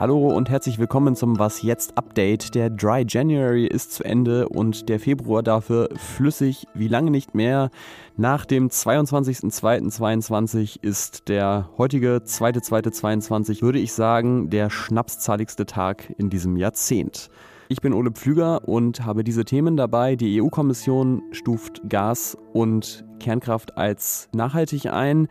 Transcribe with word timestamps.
Hallo 0.00 0.28
und 0.28 0.50
herzlich 0.50 0.78
willkommen 0.78 1.16
zum 1.16 1.38
Was 1.38 1.62
jetzt 1.62 1.96
Update. 1.96 2.54
Der 2.54 2.68
Dry 2.68 3.06
January 3.08 3.66
ist 3.66 3.92
zu 3.92 4.04
Ende 4.04 4.50
und 4.50 4.90
der 4.90 5.00
Februar 5.00 5.42
dafür 5.42 5.88
flüssig 5.96 6.66
wie 6.74 6.88
lange 6.88 7.10
nicht 7.10 7.34
mehr. 7.34 7.70
Nach 8.18 8.44
dem 8.44 8.68
22.02.22 8.68 10.82
ist 10.82 11.30
der 11.30 11.70
heutige 11.78 12.18
2.02.22, 12.18 13.62
würde 13.62 13.78
ich 13.78 13.94
sagen, 13.94 14.50
der 14.50 14.68
schnapszahligste 14.68 15.64
Tag 15.64 16.12
in 16.18 16.28
diesem 16.28 16.58
Jahrzehnt. 16.58 17.30
Ich 17.72 17.80
bin 17.80 17.92
Ole 17.92 18.10
Pflüger 18.10 18.68
und 18.68 19.04
habe 19.04 19.22
diese 19.22 19.44
Themen 19.44 19.76
dabei. 19.76 20.16
Die 20.16 20.42
EU-Kommission 20.42 21.22
stuft 21.30 21.80
Gas 21.88 22.36
und 22.52 23.04
Kernkraft 23.20 23.78
als 23.78 24.28
nachhaltig 24.32 24.86
ein. 24.86 25.28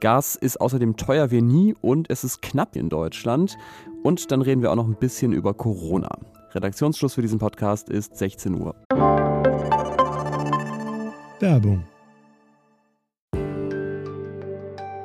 Gas 0.00 0.34
ist 0.34 0.58
außerdem 0.58 0.96
teuer 0.96 1.30
wie 1.30 1.42
nie 1.42 1.74
und 1.82 2.08
es 2.08 2.24
ist 2.24 2.40
knapp 2.40 2.76
in 2.76 2.88
Deutschland. 2.88 3.58
Und 4.02 4.32
dann 4.32 4.40
reden 4.40 4.62
wir 4.62 4.72
auch 4.72 4.76
noch 4.76 4.86
ein 4.86 4.96
bisschen 4.96 5.34
über 5.34 5.52
Corona. 5.52 6.08
Redaktionsschluss 6.52 7.12
für 7.12 7.20
diesen 7.20 7.38
Podcast 7.38 7.90
ist 7.90 8.16
16 8.16 8.58
Uhr. 8.58 8.74
Werbung. 11.40 11.84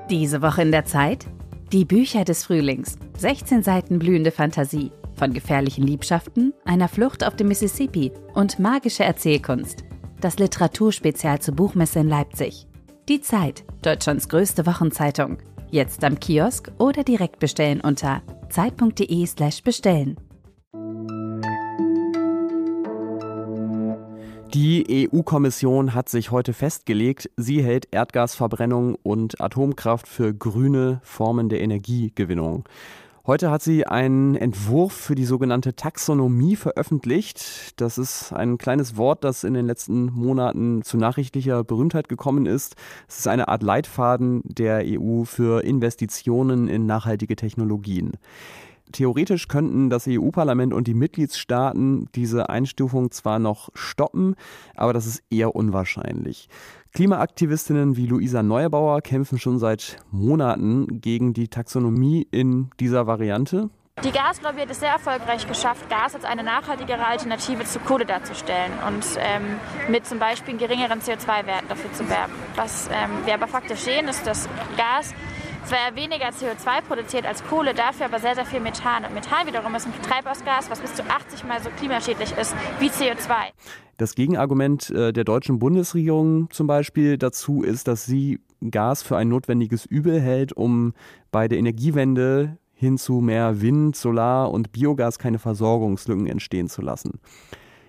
Diese 0.09 0.41
Woche 0.41 0.61
in 0.61 0.71
der 0.71 0.85
Zeit? 0.85 1.25
Die 1.73 1.83
Bücher 1.83 2.23
des 2.23 2.45
Frühlings. 2.45 2.95
16 3.17 3.61
Seiten 3.61 3.99
blühende 3.99 4.31
Fantasie. 4.31 4.93
Von 5.17 5.33
gefährlichen 5.33 5.85
Liebschaften, 5.85 6.53
einer 6.63 6.87
Flucht 6.87 7.25
auf 7.25 7.35
dem 7.35 7.47
Mississippi 7.47 8.11
und 8.35 8.59
magische 8.59 9.03
Erzählkunst. 9.03 9.83
Das 10.21 10.37
Literaturspezial 10.37 11.41
zur 11.41 11.55
Buchmesse 11.55 11.99
in 11.99 12.07
Leipzig. 12.07 12.67
Die 13.09 13.19
Zeit, 13.21 13.63
Deutschlands 13.81 14.29
größte 14.29 14.67
Wochenzeitung. 14.67 15.39
Jetzt 15.71 16.03
am 16.03 16.19
Kiosk 16.19 16.71
oder 16.77 17.03
direkt 17.03 17.39
bestellen 17.39 17.81
unter 17.81 18.21
zeit.de/slash 18.49 19.63
bestellen. 19.63 20.17
Die 24.53 25.09
EU-Kommission 25.11 25.93
hat 25.93 26.09
sich 26.09 26.31
heute 26.31 26.53
festgelegt, 26.53 27.29
sie 27.37 27.63
hält 27.63 27.87
Erdgasverbrennung 27.91 28.95
und 29.03 29.41
Atomkraft 29.41 30.07
für 30.07 30.33
grüne 30.33 30.99
Formen 31.03 31.49
der 31.49 31.61
Energiegewinnung. 31.61 32.63
Heute 33.27 33.51
hat 33.51 33.61
sie 33.61 33.85
einen 33.85 34.35
Entwurf 34.35 34.93
für 34.93 35.13
die 35.13 35.25
sogenannte 35.25 35.75
Taxonomie 35.75 36.55
veröffentlicht. 36.55 37.73
Das 37.75 37.97
ist 37.97 38.31
ein 38.31 38.57
kleines 38.57 38.95
Wort, 38.95 39.25
das 39.25 39.43
in 39.43 39.53
den 39.53 39.65
letzten 39.65 40.05
Monaten 40.13 40.81
zu 40.81 40.95
nachrichtlicher 40.95 41.65
Berühmtheit 41.65 42.07
gekommen 42.07 42.45
ist. 42.45 42.77
Es 43.05 43.17
ist 43.19 43.27
eine 43.27 43.49
Art 43.49 43.63
Leitfaden 43.63 44.43
der 44.45 44.81
EU 44.85 45.25
für 45.25 45.61
Investitionen 45.65 46.69
in 46.69 46.85
nachhaltige 46.85 47.35
Technologien. 47.35 48.13
Theoretisch 48.91 49.47
könnten 49.47 49.89
das 49.89 50.07
EU-Parlament 50.07 50.73
und 50.73 50.87
die 50.87 50.93
Mitgliedstaaten 50.93 52.07
diese 52.15 52.49
Einstufung 52.49 53.11
zwar 53.11 53.39
noch 53.39 53.69
stoppen, 53.73 54.35
aber 54.75 54.93
das 54.93 55.05
ist 55.05 55.23
eher 55.29 55.55
unwahrscheinlich. 55.55 56.47
Klimaaktivistinnen 56.93 57.97
wie 57.97 58.07
Luisa 58.07 58.43
Neubauer 58.43 59.01
kämpfen 59.01 59.39
schon 59.39 59.59
seit 59.59 59.97
Monaten 60.11 61.01
gegen 61.01 61.33
die 61.33 61.47
Taxonomie 61.47 62.27
in 62.31 62.69
dieser 62.79 63.07
Variante. 63.07 63.69
Die 64.03 64.11
Gaslobby 64.11 64.61
hat 64.61 64.69
es 64.69 64.79
sehr 64.79 64.91
erfolgreich 64.91 65.47
geschafft, 65.47 65.89
Gas 65.89 66.13
als 66.13 66.23
eine 66.23 66.43
nachhaltigere 66.43 67.03
Alternative 67.03 67.65
zu 67.65 67.79
Kohle 67.79 68.05
darzustellen 68.05 68.71
und 68.87 69.03
ähm, 69.17 69.59
mit 69.89 70.05
zum 70.05 70.19
Beispiel 70.19 70.55
geringeren 70.55 70.99
CO2-Werten 70.99 71.67
dafür 71.67 71.91
zu 71.93 72.07
werben. 72.07 72.33
Was 72.55 72.89
ähm, 72.93 73.25
wir 73.25 73.33
aber 73.33 73.47
faktisch 73.47 73.79
sehen, 73.79 74.07
ist, 74.07 74.27
dass 74.27 74.47
Gas 74.77 75.15
zwar 75.67 75.95
weniger 75.95 76.29
CO2 76.29 76.81
produziert 76.87 77.25
als 77.25 77.43
Kohle, 77.43 77.73
dafür 77.73 78.05
aber 78.05 78.19
sehr, 78.19 78.35
sehr 78.35 78.45
viel 78.45 78.61
Methan. 78.61 79.03
Und 79.03 79.13
Methan 79.13 79.45
wiederum 79.47 79.75
ist 79.75 79.85
ein 79.85 79.93
Treibhausgas, 80.01 80.69
was 80.69 80.79
bis 80.79 80.95
zu 80.95 81.03
80 81.03 81.43
Mal 81.43 81.61
so 81.61 81.69
klimaschädlich 81.77 82.31
ist 82.37 82.55
wie 82.79 82.87
CO2. 82.87 83.33
Das 83.97 84.15
Gegenargument 84.15 84.89
äh, 84.91 85.11
der 85.11 85.25
deutschen 85.25 85.59
Bundesregierung 85.59 86.49
zum 86.51 86.67
Beispiel 86.67 87.17
dazu 87.17 87.63
ist, 87.63 87.87
dass 87.89 88.05
sie 88.05 88.39
Gas 88.71 89.03
für 89.03 89.17
ein 89.17 89.27
notwendiges 89.27 89.85
Übel 89.85 90.21
hält, 90.21 90.53
um 90.53 90.93
bei 91.31 91.49
der 91.49 91.57
Energiewende 91.57 92.57
hin 92.73 92.97
zu 92.97 93.19
mehr 93.19 93.59
Wind, 93.59 93.95
Solar 93.95 94.51
und 94.51 94.71
Biogas 94.71 95.19
keine 95.19 95.39
Versorgungslücken 95.39 96.27
entstehen 96.27 96.69
zu 96.69 96.81
lassen. 96.81 97.19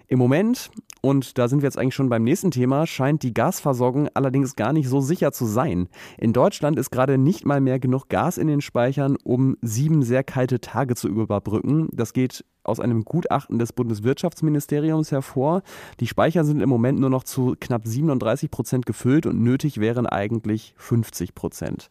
Im 0.08 0.18
Moment, 0.18 0.70
und 1.00 1.38
da 1.38 1.48
sind 1.48 1.62
wir 1.62 1.66
jetzt 1.66 1.78
eigentlich 1.78 1.94
schon 1.94 2.08
beim 2.08 2.24
nächsten 2.24 2.50
Thema, 2.50 2.86
scheint 2.86 3.22
die 3.22 3.34
Gasversorgung 3.34 4.08
allerdings 4.14 4.56
gar 4.56 4.72
nicht 4.72 4.88
so 4.88 5.00
sicher 5.00 5.32
zu 5.32 5.46
sein. 5.46 5.88
In 6.16 6.32
Deutschland 6.32 6.78
ist 6.78 6.90
gerade 6.90 7.18
nicht 7.18 7.46
mal 7.46 7.60
mehr 7.60 7.78
genug 7.78 8.08
Gas 8.08 8.38
in 8.38 8.48
den 8.48 8.60
Speichern, 8.60 9.16
um 9.22 9.56
sieben 9.62 10.02
sehr 10.02 10.24
kalte 10.24 10.60
Tage 10.60 10.94
zu 10.94 11.08
überbrücken. 11.08 11.88
Das 11.92 12.12
geht 12.12 12.44
aus 12.64 12.80
einem 12.80 13.04
Gutachten 13.04 13.58
des 13.58 13.72
Bundeswirtschaftsministeriums 13.72 15.10
hervor. 15.10 15.62
Die 16.00 16.06
Speicher 16.06 16.44
sind 16.44 16.60
im 16.60 16.68
Moment 16.68 17.00
nur 17.00 17.10
noch 17.10 17.24
zu 17.24 17.56
knapp 17.58 17.86
37 17.86 18.50
Prozent 18.50 18.86
gefüllt 18.86 19.26
und 19.26 19.42
nötig 19.42 19.78
wären 19.80 20.06
eigentlich 20.06 20.74
50 20.76 21.34
Prozent. 21.34 21.88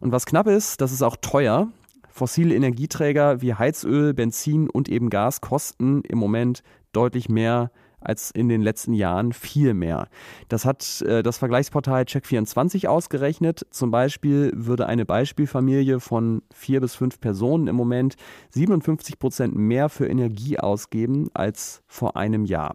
Und 0.00 0.12
was 0.12 0.26
knapp 0.26 0.48
ist, 0.48 0.80
das 0.80 0.92
ist 0.92 1.02
auch 1.02 1.16
teuer. 1.20 1.68
Fossile 2.08 2.54
Energieträger 2.54 3.42
wie 3.42 3.54
Heizöl, 3.54 4.14
Benzin 4.14 4.70
und 4.70 4.88
eben 4.88 5.10
Gas 5.10 5.42
kosten 5.42 6.00
im 6.02 6.18
Moment 6.18 6.62
deutlich 6.92 7.28
mehr 7.28 7.70
als 7.70 7.85
in 8.30 8.48
den 8.48 8.62
letzten 8.62 8.92
Jahren, 8.92 9.32
viel 9.32 9.74
mehr. 9.74 10.08
Das 10.48 10.64
hat 10.64 11.02
äh, 11.02 11.22
das 11.22 11.38
Vergleichsportal 11.38 12.04
Check24 12.04 12.86
ausgerechnet. 12.86 13.66
Zum 13.70 13.90
Beispiel 13.90 14.52
würde 14.54 14.86
eine 14.86 15.04
Beispielfamilie 15.04 16.00
von 16.00 16.42
vier 16.52 16.80
bis 16.80 16.94
fünf 16.94 17.20
Personen 17.20 17.66
im 17.66 17.76
Moment 17.76 18.16
57 18.50 19.18
Prozent 19.18 19.54
mehr 19.54 19.88
für 19.88 20.06
Energie 20.06 20.58
ausgeben 20.58 21.28
als 21.34 21.82
vor 21.86 22.16
einem 22.16 22.44
Jahr. 22.44 22.74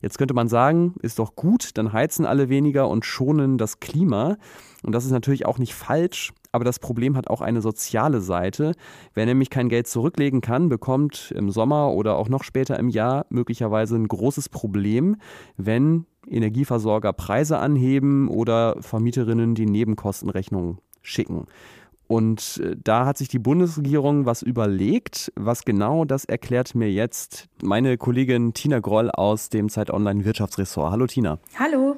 Jetzt 0.00 0.18
könnte 0.18 0.34
man 0.34 0.48
sagen, 0.48 0.94
ist 1.00 1.18
doch 1.18 1.34
gut, 1.34 1.78
dann 1.78 1.94
heizen 1.94 2.26
alle 2.26 2.50
weniger 2.50 2.88
und 2.88 3.06
schonen 3.06 3.56
das 3.56 3.80
Klima. 3.80 4.36
Und 4.82 4.92
das 4.92 5.06
ist 5.06 5.12
natürlich 5.12 5.46
auch 5.46 5.56
nicht 5.56 5.72
falsch, 5.72 6.34
aber 6.54 6.64
das 6.64 6.78
Problem 6.78 7.16
hat 7.16 7.28
auch 7.28 7.40
eine 7.40 7.60
soziale 7.60 8.20
Seite. 8.20 8.74
Wer 9.12 9.26
nämlich 9.26 9.50
kein 9.50 9.68
Geld 9.68 9.88
zurücklegen 9.88 10.40
kann, 10.40 10.68
bekommt 10.68 11.34
im 11.36 11.50
Sommer 11.50 11.90
oder 11.90 12.16
auch 12.16 12.28
noch 12.28 12.44
später 12.44 12.78
im 12.78 12.88
Jahr 12.88 13.26
möglicherweise 13.28 13.96
ein 13.96 14.06
großes 14.06 14.50
Problem, 14.50 15.16
wenn 15.56 16.06
Energieversorger 16.28 17.12
Preise 17.12 17.58
anheben 17.58 18.28
oder 18.28 18.76
Vermieterinnen 18.80 19.56
die 19.56 19.66
Nebenkostenrechnung 19.66 20.78
schicken. 21.02 21.46
Und 22.06 22.60
äh, 22.62 22.76
da 22.82 23.04
hat 23.04 23.18
sich 23.18 23.26
die 23.26 23.40
Bundesregierung 23.40 24.24
was 24.24 24.42
überlegt. 24.42 25.32
Was 25.34 25.64
genau, 25.64 26.04
das 26.04 26.24
erklärt 26.24 26.76
mir 26.76 26.92
jetzt 26.92 27.48
meine 27.64 27.98
Kollegin 27.98 28.54
Tina 28.54 28.78
Groll 28.78 29.10
aus 29.10 29.48
dem 29.48 29.68
Zeit 29.68 29.90
Online 29.90 30.24
Wirtschaftsressort. 30.24 30.92
Hallo 30.92 31.08
Tina. 31.08 31.40
Hallo. 31.58 31.96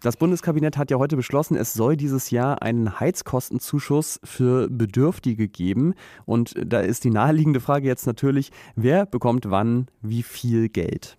Das 0.00 0.16
Bundeskabinett 0.16 0.78
hat 0.78 0.90
ja 0.90 0.96
heute 0.96 1.16
beschlossen, 1.16 1.58
es 1.58 1.74
soll 1.74 1.94
dieses 1.94 2.30
Jahr 2.30 2.62
einen 2.62 3.00
Heizkostenzuschuss 3.00 4.18
für 4.24 4.66
Bedürftige 4.70 5.46
geben. 5.46 5.92
Und 6.24 6.54
da 6.56 6.80
ist 6.80 7.04
die 7.04 7.10
naheliegende 7.10 7.60
Frage 7.60 7.86
jetzt 7.86 8.06
natürlich, 8.06 8.50
wer 8.76 9.04
bekommt 9.04 9.50
wann 9.50 9.88
wie 10.00 10.22
viel 10.22 10.70
Geld? 10.70 11.16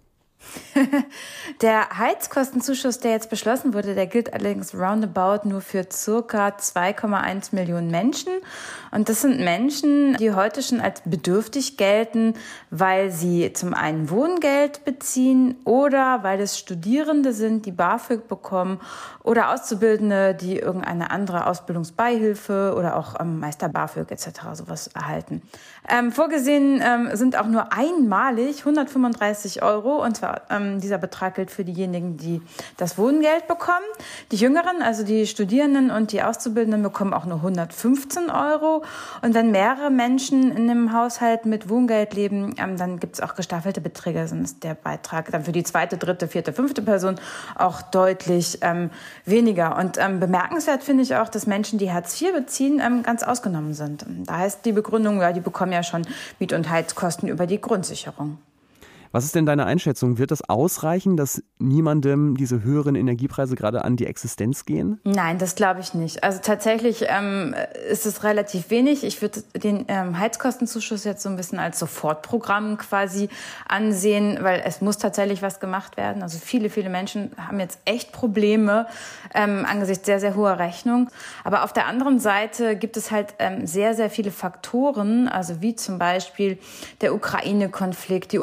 der 1.62 1.98
Heizkostenzuschuss, 1.98 3.00
der 3.00 3.12
jetzt 3.12 3.30
beschlossen 3.30 3.74
wurde, 3.74 3.96
der 3.96 4.08
gilt 4.08 4.34
allerdings 4.34 4.74
roundabout 4.74 5.48
nur 5.48 5.62
für 5.62 5.86
circa 5.92 6.50
2,1 6.50 7.54
Millionen 7.56 7.92
Menschen. 7.92 8.34
Und 8.92 9.10
das 9.10 9.22
sind 9.22 9.40
Menschen, 9.40 10.18
die 10.18 10.34
heute 10.34 10.62
schon 10.62 10.82
als 10.82 11.02
bedürftig 11.06 11.78
gelten, 11.78 12.34
weil 12.70 13.12
sie 13.12 13.54
zum 13.54 13.74
einen 13.74 14.10
Wohngeld 14.10 14.84
beziehen 14.84 15.56
oder 15.64 16.24
weil 16.24 16.42
es 16.42 16.58
Studierende 16.58 17.34
sind, 17.34 17.66
die 17.66 17.72
BAföG 17.72 18.28
bekommen 18.28 18.80
oder 19.24 19.52
Auszubildende, 19.52 20.36
die 20.36 20.58
irgendeine 20.58 21.12
andere 21.12 21.48
Ausbildungsbeihilfe 21.48 22.74
oder 22.78 22.98
auch 22.98 23.20
ähm, 23.20 23.40
Meister 23.40 23.70
BAföG 23.70 24.12
etc. 24.12 24.28
sowas 24.54 24.88
erhalten. 24.88 25.42
Ähm, 25.90 26.12
vorgesehen 26.12 26.82
ähm, 26.84 27.10
sind 27.14 27.38
auch 27.38 27.48
nur 27.48 27.72
einmalig 27.74 28.60
135 28.60 29.64
Euro 29.64 30.04
und 30.04 30.18
zwar 30.18 30.31
ähm, 30.50 30.80
dieser 30.80 30.98
Betrag 30.98 31.36
gilt 31.36 31.52
für 31.52 31.64
diejenigen, 31.64 32.18
die 32.18 32.42
das 32.78 32.98
Wohngeld 32.98 33.48
bekommen. 33.48 33.86
Die 34.32 34.36
Jüngeren, 34.36 34.82
also 34.82 35.04
die 35.04 35.28
Studierenden 35.28 35.92
und 35.92 36.12
die 36.12 36.24
Auszubildenden 36.24 36.84
bekommen 36.84 37.14
auch 37.14 37.26
nur 37.26 37.38
115 37.38 38.30
Euro. 38.30 38.84
Und 39.22 39.34
wenn 39.34 39.52
mehrere 39.52 39.90
Menschen 39.90 40.52
in 40.52 40.70
einem 40.70 40.94
Haushalt 40.94 41.46
mit 41.46 41.70
Wohngeld 41.70 42.14
leben, 42.14 42.56
ähm, 42.58 42.78
dann 42.78 43.00
gibt 43.00 43.16
es 43.16 43.22
auch 43.22 43.36
gestaffelte 43.36 43.82
Beträge, 43.82 44.26
dann 44.28 44.44
ist 44.44 44.64
der 44.64 44.76
Beitrag 44.76 45.32
dann 45.32 45.44
für 45.44 45.52
die 45.52 45.64
zweite, 45.64 45.98
dritte, 45.98 46.28
vierte, 46.28 46.54
fünfte 46.54 46.82
Person 46.82 47.16
auch 47.56 47.82
deutlich 47.82 48.60
ähm, 48.62 48.90
weniger. 49.26 49.78
Und 49.78 49.98
ähm, 49.98 50.20
bemerkenswert 50.20 50.84
finde 50.84 51.04
ich 51.04 51.16
auch, 51.16 51.30
dass 51.30 51.48
Menschen, 51.48 51.80
die 51.80 51.92
Hartz 51.92 52.22
IV 52.22 52.34
beziehen, 52.34 52.82
ähm, 52.84 53.04
ganz 53.04 53.24
ausgenommen 53.24 53.74
sind. 53.74 54.06
Da 54.26 54.38
heißt 54.38 54.66
die 54.66 54.72
Begründung, 54.72 55.22
ja, 55.22 55.32
die 55.34 55.40
bekommen 55.40 55.72
ja 55.72 55.84
schon 55.84 56.04
Miet- 56.40 56.54
und 56.54 56.70
Heizkosten 56.70 57.30
über 57.30 57.48
die 57.48 57.60
Grundsicherung. 57.60 58.38
Was 59.12 59.26
ist 59.26 59.36
denn 59.36 59.46
deine 59.46 59.66
Einschätzung? 59.66 60.18
Wird 60.18 60.32
das 60.32 60.48
ausreichen, 60.48 61.18
dass 61.18 61.44
niemandem 61.60 62.38
diese 62.38 62.64
höheren 62.64 62.96
Energiepreise 62.96 63.56
gerade 63.56 63.84
an 63.84 63.98
die 63.98 64.06
Existenz 64.06 64.66
gehen? 64.66 65.00
Nein, 65.04 65.38
das 65.38 65.56
glaube 65.56 65.82
ich 65.82 65.94
nicht. 65.94 66.24
Also 66.24 66.40
tatsächlich 66.42 67.06
ähm, 67.08 67.54
ist 67.90 68.06
es 68.06 68.24
relativ 68.24 68.70
wenig. 68.70 69.04
Ich 69.04 69.22
würde 69.22 69.44
den 69.54 69.86
ähm, 69.90 70.18
Heizkostenzuschuss 70.18 71.04
jetzt 71.04 71.24
so 71.24 71.30
ein 71.30 71.36
bisschen 71.36 71.60
als 71.60 71.80
Sofortprogramm 71.80 72.78
quasi 72.78 73.28
ansehen, 73.68 74.40
weil 74.42 74.62
es 74.66 74.82
muss 74.82 74.98
tatsächlich 74.98 75.42
was 75.42 75.60
gemacht 75.60 75.98
werden. 75.98 76.24
Also 76.24 76.38
viele, 76.40 76.70
viele 76.70 76.90
Menschen 76.90 77.32
haben 77.38 77.60
jetzt 77.60 77.80
echt 77.86 78.14
Probleme 78.14 78.88
ähm, 79.34 79.66
angesichts 79.70 80.06
sehr, 80.06 80.20
sehr 80.20 80.36
hoher 80.36 80.58
Rechnung. 80.58 81.10
Aber 81.44 81.64
auf 81.64 81.74
der 81.74 81.86
anderen 81.86 82.20
Seite 82.20 82.78
gibt 82.78 82.96
es 82.96 83.12
halt 83.12 83.34
ähm, 83.40 83.68
sehr, 83.68 83.94
sehr 83.94 84.10
viele 84.10 84.32
Faktoren, 84.32 85.28
also 85.28 85.62
wie 85.62 85.76
zum 85.76 86.00
Beispiel 86.00 86.58
der 87.02 87.14
Ukraine-Konflikt, 87.14 88.32
die 88.32 88.40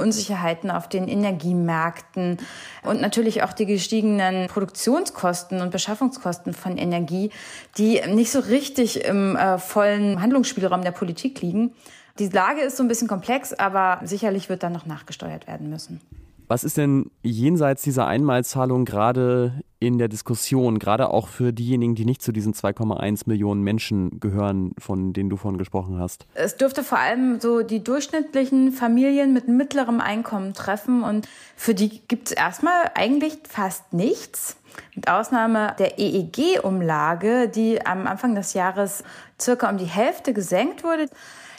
Unsicherheiten 0.58 0.70
auf 0.70 0.88
den 0.88 1.08
Energiemärkten 1.08 2.38
und 2.82 3.00
natürlich 3.00 3.42
auch 3.42 3.52
die 3.52 3.66
gestiegenen 3.66 4.48
Produktionskosten 4.48 5.60
und 5.60 5.70
Beschaffungskosten 5.70 6.52
von 6.52 6.76
Energie, 6.76 7.30
die 7.76 8.00
nicht 8.08 8.30
so 8.30 8.40
richtig 8.40 9.04
im 9.04 9.36
äh, 9.36 9.58
vollen 9.58 10.20
Handlungsspielraum 10.20 10.82
der 10.82 10.92
Politik 10.92 11.40
liegen. 11.40 11.72
Die 12.18 12.28
Lage 12.28 12.62
ist 12.62 12.76
so 12.76 12.82
ein 12.82 12.88
bisschen 12.88 13.08
komplex, 13.08 13.52
aber 13.52 14.00
sicherlich 14.04 14.48
wird 14.48 14.62
dann 14.62 14.72
noch 14.72 14.86
nachgesteuert 14.86 15.46
werden 15.46 15.70
müssen. 15.70 16.00
Was 16.48 16.64
ist 16.64 16.78
denn 16.78 17.10
jenseits 17.22 17.82
dieser 17.82 18.06
Einmalzahlung 18.06 18.86
gerade 18.86 19.62
in 19.80 19.98
der 19.98 20.08
Diskussion, 20.08 20.78
gerade 20.78 21.10
auch 21.10 21.28
für 21.28 21.52
diejenigen, 21.52 21.94
die 21.94 22.06
nicht 22.06 22.22
zu 22.22 22.32
diesen 22.32 22.54
2,1 22.54 23.24
Millionen 23.26 23.62
Menschen 23.62 24.18
gehören, 24.18 24.72
von 24.78 25.12
denen 25.12 25.28
du 25.28 25.36
vorhin 25.36 25.58
gesprochen 25.58 25.98
hast? 25.98 26.26
Es 26.32 26.56
dürfte 26.56 26.82
vor 26.82 26.98
allem 26.98 27.38
so 27.38 27.62
die 27.62 27.84
durchschnittlichen 27.84 28.72
Familien 28.72 29.34
mit 29.34 29.46
mittlerem 29.46 30.00
Einkommen 30.00 30.54
treffen 30.54 31.02
und 31.02 31.28
für 31.54 31.74
die 31.74 32.00
gibt 32.08 32.28
es 32.28 32.32
erstmal 32.32 32.92
eigentlich 32.94 33.38
fast 33.46 33.92
nichts. 33.92 34.56
Mit 34.94 35.08
Ausnahme 35.08 35.74
der 35.78 35.98
EEG-Umlage, 35.98 37.48
die 37.48 37.84
am 37.84 38.06
Anfang 38.06 38.34
des 38.34 38.54
Jahres 38.54 39.04
circa 39.40 39.70
um 39.70 39.78
die 39.78 39.84
Hälfte 39.84 40.32
gesenkt 40.32 40.84
wurde. 40.84 41.06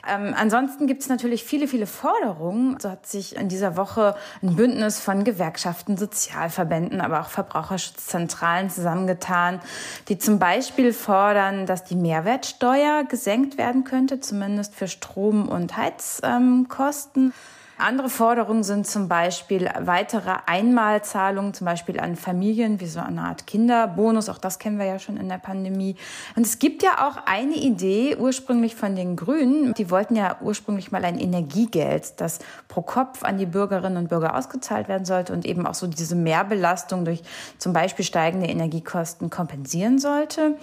Ähm, 0.08 0.34
ansonsten 0.36 0.88
gibt 0.88 1.02
es 1.02 1.10
natürlich 1.10 1.44
viele, 1.44 1.68
viele 1.68 1.86
Forderungen. 1.86 2.80
So 2.80 2.90
hat 2.90 3.06
sich 3.06 3.36
in 3.36 3.50
dieser 3.50 3.76
Woche 3.76 4.16
ein 4.42 4.56
Bündnis 4.56 5.00
von 5.00 5.24
Gewerkschaften, 5.24 5.98
Sozialverbänden, 5.98 7.02
aber 7.02 7.22
auch 7.22 7.30
Verbraucherschutzzentralen 7.30 8.70
zusammengetan, 8.70 9.60
die 10.08 10.18
zum 10.18 10.40
Beispiel 10.40 10.94
fordern, 10.94 11.66
dass 11.66 11.84
die 11.84 11.96
Mehrwertsteuer 11.96 13.04
gesenkt 13.04 13.58
werden 13.58 13.84
könnte, 13.84 14.20
zumindest 14.20 14.74
für 14.76 14.88
Strom- 14.88 15.50
und 15.50 15.76
Heizkosten. 15.76 17.24
Ähm, 17.26 17.34
andere 17.80 18.10
Forderungen 18.10 18.64
sind 18.64 18.88
zum 18.88 19.08
Beispiel 19.08 19.70
weitere 19.80 20.36
Einmalzahlungen, 20.46 21.54
zum 21.54 21.66
Beispiel 21.66 22.00
an 22.00 22.16
Familien, 22.16 22.80
wie 22.80 22.88
so 22.88 23.00
eine 23.00 23.22
Art 23.22 23.48
Kinderbonus. 23.48 24.30
Auch 24.30 24.38
das 24.38 24.60
kennen 24.60 24.78
wir 24.78 24.86
ja 24.86 25.00
schon 25.00 25.18
in 25.18 25.30
der 25.30 25.38
Pandemie. 25.38 25.96
Und 26.36 26.46
es 26.46 26.60
gibt 26.60 26.84
ja 26.84 27.08
auch 27.08 27.26
eine 27.26 27.56
Idee 27.56 28.16
ursprünglich 28.18 28.76
von 28.76 28.96
den 28.96 29.16
Grünen. 29.16 29.74
Die 29.74 29.90
wollten 29.90 30.16
ja 30.16 30.38
ursprünglich 30.42 30.92
mal 30.92 31.06
ein 31.06 31.18
Energiegeld, 31.18 32.20
das 32.22 32.40
pro 32.68 32.82
Kopf 32.82 33.24
an 33.24 33.38
die 33.38 33.46
Bürgerinnen 33.46 33.98
und 33.98 34.10
Bürger 34.10 34.36
ausgezahlt 34.36 34.88
werden 34.88 35.06
sollte 35.06 35.34
und 35.34 35.46
eben 35.46 35.66
auch 35.66 35.74
so 35.74 35.88
diese 35.88 36.16
Mehrbelastung 36.16 37.06
durch 37.06 37.24
zum 37.58 37.74
Beispiel 37.74 38.06
steigende 38.06 38.48
Energiekosten 38.48 39.30
kompensieren 39.30 40.00
sollte. 40.00 40.56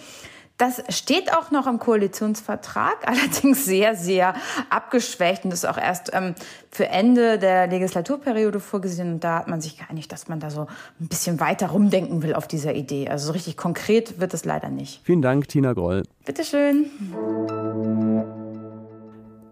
Das 0.59 0.83
steht 0.89 1.33
auch 1.35 1.51
noch 1.51 1.67
im 1.67 1.79
Koalitionsvertrag, 1.79 2.97
allerdings 3.07 3.65
sehr, 3.65 3.95
sehr 3.95 4.35
abgeschwächt 4.71 5.45
und 5.45 5.53
ist 5.53 5.67
auch 5.67 5.79
erst 5.79 6.11
ähm, 6.15 6.35
für 6.71 6.89
Ende 6.89 7.39
der 7.39 7.67
Legislaturperiode 7.67 8.61
vorgesehen. 8.61 9.15
Und 9.15 9.25
da 9.25 9.39
hat 9.39 9.49
man 9.49 9.61
sich 9.61 9.79
geeinigt, 9.79 10.13
dass 10.13 10.29
man 10.29 10.41
da 10.41 10.51
so 10.51 10.67
ein 11.01 11.09
bisschen 11.09 11.41
weiter 11.41 11.69
rumdenken 11.69 12.23
will 12.23 12.35
auf 12.35 12.49
dieser 12.49 12.75
Idee. 12.75 13.09
Also 13.09 13.27
so 13.27 13.33
richtig 13.33 13.57
konkret 13.57 14.21
wird 14.21 14.35
es 14.35 14.45
leider 14.45 14.69
nicht. 14.69 15.01
Vielen 15.05 15.23
Dank, 15.23 15.49
Tina 15.49 15.73
Groll. 15.73 16.05
Bitteschön. 16.25 16.87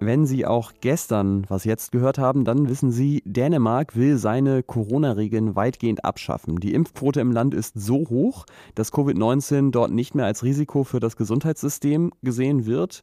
Wenn 0.07 0.27
Sie 0.27 0.45
auch 0.45 0.73
gestern 0.83 1.47
was 1.49 1.65
jetzt 1.65 1.91
gehört 1.91 2.19
haben, 2.19 2.45
dann 2.45 2.69
wissen 2.69 2.93
Sie, 2.93 3.23
Dänemark 3.25 3.97
will 3.97 4.19
seine 4.19 4.63
Corona-Regeln 4.63 5.57
weitgehend 5.57 6.05
abschaffen. 6.05 6.61
Die 6.61 6.75
Impfquote 6.75 7.21
im 7.21 7.33
Land 7.33 7.55
ist 7.55 7.73
so 7.75 8.07
hoch, 8.11 8.45
dass 8.75 8.93
Covid-19 8.93 9.71
dort 9.71 9.93
nicht 9.93 10.15
mehr 10.15 10.27
als 10.27 10.43
Risiko 10.43 10.85
für 10.85 11.01
das 11.01 11.17
Gesundheitssystem 11.17 12.13
gesehen 12.23 12.67
wird. 12.67 13.01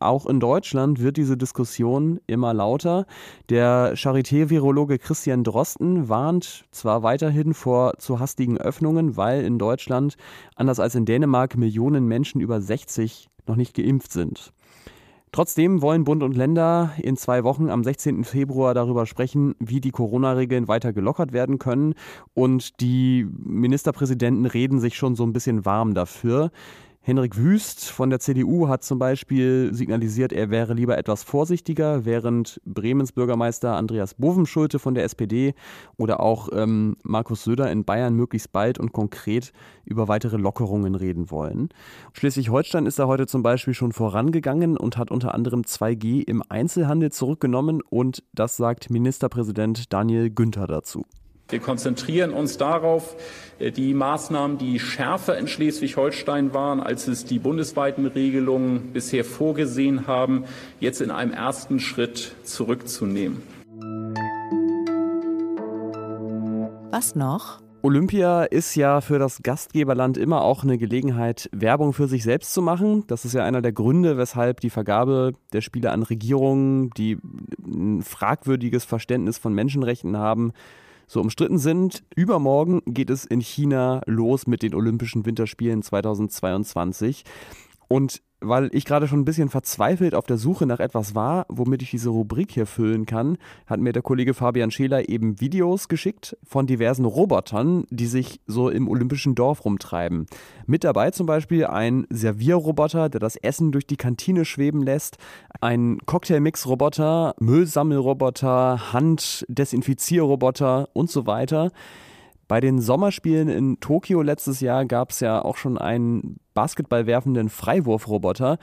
Auch 0.00 0.26
in 0.26 0.40
Deutschland 0.40 0.98
wird 0.98 1.18
diese 1.18 1.36
Diskussion 1.36 2.18
immer 2.26 2.52
lauter. 2.52 3.06
Der 3.48 3.94
Charité-Virologe 3.94 4.98
Christian 4.98 5.44
Drosten 5.44 6.08
warnt 6.08 6.64
zwar 6.72 7.04
weiterhin 7.04 7.54
vor 7.54 7.98
zu 7.98 8.18
hastigen 8.18 8.58
Öffnungen, 8.58 9.16
weil 9.16 9.44
in 9.44 9.60
Deutschland, 9.60 10.16
anders 10.56 10.80
als 10.80 10.96
in 10.96 11.04
Dänemark, 11.04 11.56
Millionen 11.56 12.06
Menschen 12.06 12.40
über 12.40 12.60
60 12.60 13.28
noch 13.46 13.54
nicht 13.54 13.74
geimpft 13.74 14.10
sind. 14.10 14.52
Trotzdem 15.32 15.80
wollen 15.80 16.02
Bund 16.02 16.24
und 16.24 16.36
Länder 16.36 16.92
in 16.98 17.16
zwei 17.16 17.44
Wochen 17.44 17.70
am 17.70 17.84
16. 17.84 18.24
Februar 18.24 18.74
darüber 18.74 19.06
sprechen, 19.06 19.54
wie 19.60 19.80
die 19.80 19.92
Corona-Regeln 19.92 20.66
weiter 20.66 20.92
gelockert 20.92 21.32
werden 21.32 21.58
können. 21.60 21.94
Und 22.34 22.80
die 22.80 23.28
Ministerpräsidenten 23.38 24.46
reden 24.46 24.80
sich 24.80 24.96
schon 24.96 25.14
so 25.14 25.22
ein 25.24 25.32
bisschen 25.32 25.64
warm 25.64 25.94
dafür. 25.94 26.50
Henrik 27.02 27.38
Wüst 27.38 27.88
von 27.88 28.10
der 28.10 28.20
CDU 28.20 28.68
hat 28.68 28.84
zum 28.84 28.98
Beispiel 28.98 29.72
signalisiert, 29.72 30.34
er 30.34 30.50
wäre 30.50 30.74
lieber 30.74 30.98
etwas 30.98 31.22
vorsichtiger, 31.22 32.04
während 32.04 32.60
Bremens 32.66 33.12
Bürgermeister 33.12 33.74
Andreas 33.74 34.12
Bovenschulte 34.12 34.78
von 34.78 34.94
der 34.94 35.04
SPD 35.04 35.54
oder 35.96 36.20
auch 36.20 36.50
ähm, 36.52 36.98
Markus 37.02 37.44
Söder 37.44 37.72
in 37.72 37.86
Bayern 37.86 38.14
möglichst 38.14 38.52
bald 38.52 38.78
und 38.78 38.92
konkret 38.92 39.54
über 39.86 40.08
weitere 40.08 40.36
Lockerungen 40.36 40.94
reden 40.94 41.30
wollen. 41.30 41.70
Schleswig-Holstein 42.12 42.84
ist 42.84 42.98
da 42.98 43.06
heute 43.06 43.26
zum 43.26 43.42
Beispiel 43.42 43.72
schon 43.72 43.92
vorangegangen 43.92 44.76
und 44.76 44.98
hat 44.98 45.10
unter 45.10 45.32
anderem 45.32 45.62
2G 45.62 46.28
im 46.28 46.42
Einzelhandel 46.50 47.10
zurückgenommen 47.10 47.80
und 47.80 48.22
das 48.34 48.58
sagt 48.58 48.90
Ministerpräsident 48.90 49.90
Daniel 49.90 50.28
Günther 50.28 50.66
dazu. 50.66 51.06
Wir 51.50 51.58
konzentrieren 51.58 52.32
uns 52.32 52.58
darauf, 52.58 53.16
äh, 53.58 53.72
die 53.72 53.92
Maßnahmen, 53.92 54.58
die 54.58 54.78
schärfer 54.78 55.36
in 55.36 55.48
Schleswig-Holstein 55.48 56.54
waren, 56.54 56.80
als 56.80 57.08
es 57.08 57.24
die 57.24 57.38
bundesweiten 57.38 58.06
Regelungen 58.06 58.92
bisher 58.92 59.24
vorgesehen 59.24 60.06
haben, 60.06 60.44
jetzt 60.78 61.00
in 61.00 61.10
einem 61.10 61.32
ersten 61.32 61.80
Schritt 61.80 62.34
zurückzunehmen. 62.44 63.42
Was 66.92 67.14
noch? 67.14 67.60
Olympia 67.82 68.44
ist 68.44 68.74
ja 68.74 69.00
für 69.00 69.18
das 69.18 69.42
Gastgeberland 69.42 70.18
immer 70.18 70.42
auch 70.42 70.64
eine 70.64 70.76
Gelegenheit, 70.76 71.48
Werbung 71.50 71.94
für 71.94 72.08
sich 72.08 72.22
selbst 72.24 72.52
zu 72.52 72.60
machen. 72.60 73.04
Das 73.06 73.24
ist 73.24 73.32
ja 73.32 73.42
einer 73.42 73.62
der 73.62 73.72
Gründe, 73.72 74.18
weshalb 74.18 74.60
die 74.60 74.68
Vergabe 74.68 75.32
der 75.54 75.62
Spiele 75.62 75.90
an 75.90 76.02
Regierungen, 76.02 76.90
die 76.90 77.16
ein 77.64 78.02
fragwürdiges 78.02 78.84
Verständnis 78.84 79.38
von 79.38 79.54
Menschenrechten 79.54 80.18
haben, 80.18 80.52
so 81.10 81.20
umstritten 81.20 81.58
sind. 81.58 82.04
Übermorgen 82.14 82.82
geht 82.86 83.10
es 83.10 83.24
in 83.24 83.40
China 83.40 84.00
los 84.06 84.46
mit 84.46 84.62
den 84.62 84.76
Olympischen 84.76 85.26
Winterspielen 85.26 85.82
2022. 85.82 87.24
Und 87.88 88.22
weil 88.40 88.70
ich 88.72 88.84
gerade 88.84 89.06
schon 89.06 89.20
ein 89.20 89.24
bisschen 89.24 89.48
verzweifelt 89.48 90.14
auf 90.14 90.26
der 90.26 90.36
Suche 90.38 90.66
nach 90.66 90.80
etwas 90.80 91.14
war, 91.14 91.46
womit 91.48 91.82
ich 91.82 91.90
diese 91.90 92.08
Rubrik 92.08 92.52
hier 92.52 92.66
füllen 92.66 93.06
kann, 93.06 93.38
hat 93.66 93.80
mir 93.80 93.92
der 93.92 94.02
Kollege 94.02 94.34
Fabian 94.34 94.70
Scheler 94.70 95.08
eben 95.08 95.40
Videos 95.40 95.88
geschickt 95.88 96.36
von 96.44 96.66
diversen 96.66 97.04
Robotern, 97.04 97.84
die 97.90 98.06
sich 98.06 98.40
so 98.46 98.68
im 98.70 98.88
olympischen 98.88 99.34
Dorf 99.34 99.64
rumtreiben. 99.64 100.26
Mit 100.66 100.84
dabei 100.84 101.10
zum 101.10 101.26
Beispiel 101.26 101.66
ein 101.66 102.06
Servierroboter, 102.10 103.08
der 103.08 103.20
das 103.20 103.36
Essen 103.36 103.72
durch 103.72 103.86
die 103.86 103.96
Kantine 103.96 104.44
schweben 104.44 104.82
lässt, 104.82 105.18
ein 105.60 105.98
Cocktailmix-Roboter, 106.06 107.34
Müllsammelroboter, 107.38 108.92
Handdesinfizierroboter 108.92 110.88
und 110.92 111.10
so 111.10 111.26
weiter. 111.26 111.70
Bei 112.50 112.60
den 112.60 112.80
Sommerspielen 112.80 113.48
in 113.48 113.78
Tokio 113.78 114.22
letztes 114.22 114.58
Jahr 114.60 114.84
gab 114.84 115.10
es 115.10 115.20
ja 115.20 115.40
auch 115.40 115.56
schon 115.56 115.78
einen 115.78 116.40
basketballwerfenden 116.60 117.48
Freiwurfroboter, 117.48 118.58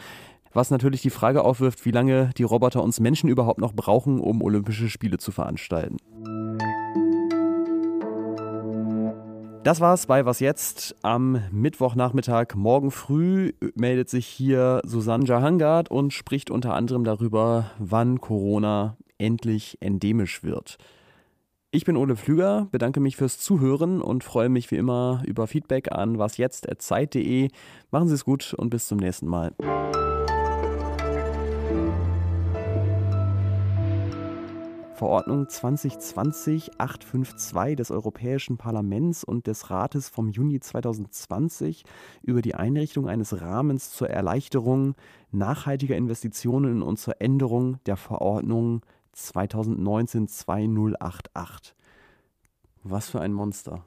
was 0.53 0.69
natürlich 0.69 1.01
die 1.01 1.09
Frage 1.09 1.43
aufwirft, 1.43 1.83
wie 1.83 1.89
lange 1.89 2.29
die 2.37 2.43
Roboter 2.43 2.83
uns 2.83 2.99
Menschen 2.99 3.27
überhaupt 3.27 3.59
noch 3.59 3.73
brauchen, 3.73 4.19
um 4.19 4.43
Olympische 4.43 4.87
Spiele 4.87 5.17
zu 5.17 5.31
veranstalten. 5.31 5.97
Das 9.63 9.81
war's 9.81 10.05
bei 10.05 10.27
Was 10.27 10.39
jetzt 10.39 10.95
am 11.01 11.41
Mittwochnachmittag. 11.51 12.53
Morgen 12.53 12.91
früh 12.91 13.53
meldet 13.73 14.11
sich 14.11 14.27
hier 14.27 14.81
Susanne 14.85 15.25
Jahangard 15.25 15.89
und 15.89 16.13
spricht 16.13 16.51
unter 16.51 16.75
anderem 16.75 17.03
darüber, 17.03 17.71
wann 17.79 18.21
Corona 18.21 18.95
endlich 19.17 19.79
endemisch 19.81 20.43
wird. 20.43 20.77
Ich 21.69 21.83
bin 21.83 21.97
Ole 21.97 22.15
Pflüger, 22.15 22.69
bedanke 22.71 23.01
mich 23.01 23.17
fürs 23.17 23.39
Zuhören 23.39 24.01
und 24.01 24.23
freue 24.23 24.47
mich 24.47 24.71
wie 24.71 24.77
immer 24.77 25.21
über 25.25 25.47
Feedback 25.47 25.91
an 25.91 26.17
wasjetzt.zeit.de. 26.17 27.49
Machen 27.91 28.07
Sie 28.07 28.13
es 28.13 28.23
gut 28.23 28.53
und 28.53 28.69
bis 28.69 28.87
zum 28.87 28.99
nächsten 28.99 29.27
Mal. 29.27 29.53
Verordnung 34.93 35.43
2020-852 35.43 37.75
des 37.75 37.91
Europäischen 37.91 38.57
Parlaments 38.57 39.25
und 39.25 39.45
des 39.45 39.69
Rates 39.69 40.07
vom 40.07 40.29
Juni 40.29 40.61
2020 40.61 41.83
über 42.23 42.41
die 42.41 42.55
Einrichtung 42.55 43.09
eines 43.09 43.41
Rahmens 43.41 43.91
zur 43.91 44.09
Erleichterung 44.09 44.95
nachhaltiger 45.31 45.97
Investitionen 45.97 46.81
und 46.81 46.97
zur 46.97 47.21
Änderung 47.21 47.79
der 47.85 47.97
Verordnung 47.97 48.83
2019-2088. 49.17 51.73
Was 52.83 53.09
für 53.09 53.19
ein 53.19 53.33
Monster. 53.33 53.83